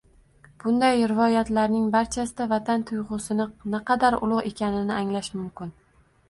Bunday 0.61 1.01
rivoyatlarning 1.11 1.83
barchasida 1.95 2.47
vatan 2.53 2.85
tuyg‘usini 2.93 3.47
naqadar 3.75 4.19
ulug‘ 4.29 4.43
ekanligini 4.53 4.97
anglash 5.05 5.31
mumkin 5.37 5.77